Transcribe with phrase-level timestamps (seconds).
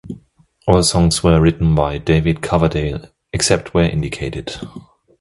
[0.67, 3.01] All songs were written by David Coverdale,
[3.33, 4.55] except where indicated.